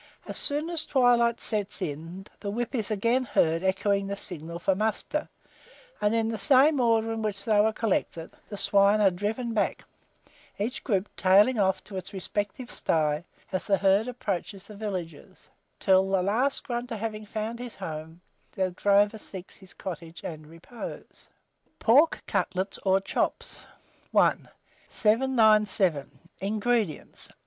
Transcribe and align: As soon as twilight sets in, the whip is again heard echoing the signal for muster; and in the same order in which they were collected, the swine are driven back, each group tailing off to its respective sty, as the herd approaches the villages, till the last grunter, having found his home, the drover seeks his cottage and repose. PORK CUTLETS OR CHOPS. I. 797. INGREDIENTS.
As 0.25 0.35
soon 0.35 0.71
as 0.71 0.83
twilight 0.83 1.39
sets 1.39 1.79
in, 1.79 2.25
the 2.39 2.49
whip 2.49 2.73
is 2.73 2.89
again 2.89 3.23
heard 3.23 3.61
echoing 3.61 4.07
the 4.07 4.15
signal 4.15 4.57
for 4.57 4.73
muster; 4.73 5.29
and 6.01 6.15
in 6.15 6.29
the 6.29 6.39
same 6.39 6.79
order 6.79 7.13
in 7.13 7.21
which 7.21 7.45
they 7.45 7.61
were 7.61 7.71
collected, 7.71 8.31
the 8.49 8.57
swine 8.57 8.99
are 8.99 9.11
driven 9.11 9.53
back, 9.53 9.83
each 10.57 10.83
group 10.83 11.07
tailing 11.15 11.59
off 11.59 11.83
to 11.83 11.97
its 11.97 12.13
respective 12.13 12.71
sty, 12.71 13.25
as 13.51 13.65
the 13.65 13.77
herd 13.77 14.07
approaches 14.07 14.65
the 14.65 14.75
villages, 14.75 15.51
till 15.79 16.09
the 16.09 16.23
last 16.23 16.63
grunter, 16.63 16.97
having 16.97 17.27
found 17.27 17.59
his 17.59 17.75
home, 17.75 18.21
the 18.53 18.71
drover 18.71 19.19
seeks 19.19 19.57
his 19.57 19.75
cottage 19.75 20.21
and 20.23 20.47
repose. 20.47 21.29
PORK 21.77 22.23
CUTLETS 22.25 22.79
OR 22.79 23.01
CHOPS. 23.01 23.65
I. 24.15 24.35
797. 24.87 26.09
INGREDIENTS. 26.39 27.29